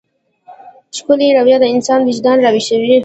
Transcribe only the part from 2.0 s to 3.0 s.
وجدان راويښوي.